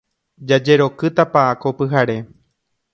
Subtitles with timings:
[0.51, 2.17] Jajerokýtapa ko pyhare.